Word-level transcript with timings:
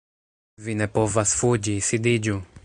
Vi 0.67 0.75
ne 0.79 0.87
povas 0.95 1.35
fuĝi, 1.43 1.77
sidiĝu 1.91 2.41